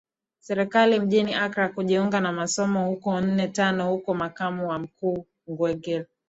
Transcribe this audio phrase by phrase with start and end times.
[0.39, 5.25] serikali mjini Accra kujiunga na masomo hukonne tano Huko makamu wa mkuu
[5.57, 6.05] Kwegyir